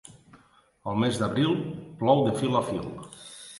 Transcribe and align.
Al 0.93 0.97
mes 1.03 1.19
d'abril, 1.25 1.53
plou 2.01 2.25
de 2.31 2.35
fil 2.43 2.61
a 2.63 2.65
fil. 2.73 2.91